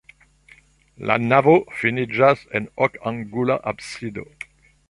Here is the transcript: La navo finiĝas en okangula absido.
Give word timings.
La 1.09 1.17
navo 1.33 1.53
finiĝas 1.81 2.43
en 2.61 2.67
okangula 2.87 3.63
absido. 3.75 4.29